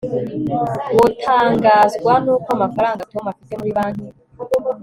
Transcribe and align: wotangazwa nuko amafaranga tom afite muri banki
wotangazwa 0.97 2.13
nuko 2.23 2.47
amafaranga 2.57 3.07
tom 3.11 3.23
afite 3.31 3.51
muri 3.59 3.71
banki 3.77 4.07